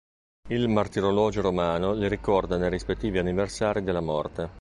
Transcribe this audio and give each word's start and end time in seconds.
Il 0.49 0.67
Martirologio 0.67 1.41
Romano 1.43 1.93
li 1.93 2.07
ricorda 2.07 2.57
nei 2.57 2.71
rispettivi 2.71 3.19
anniversari 3.19 3.83
della 3.83 4.01
morte. 4.01 4.49